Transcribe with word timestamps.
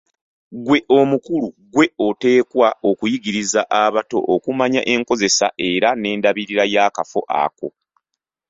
Ggwe 0.59 0.77
omukulu 0.99 1.47
ggwe 1.55 1.85
oteekwa 2.07 2.67
okuyigiriza 2.89 3.61
abato 3.83 4.17
okumanya 4.33 4.81
enkozesa 4.93 5.47
era 5.69 5.89
n'endabirira 5.95 6.63
y'akafo 6.73 7.21
ako. 7.43 7.67